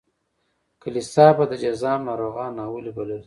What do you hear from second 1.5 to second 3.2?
د جذام ناروغان ناولي بلل.